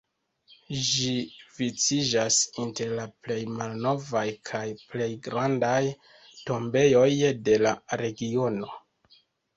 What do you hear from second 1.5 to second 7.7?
viciĝas inter la plej malnovaj kaj plej grandaj tombejoj de